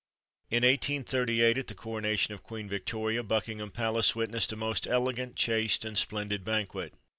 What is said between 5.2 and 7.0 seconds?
chaste, and splendid banquet.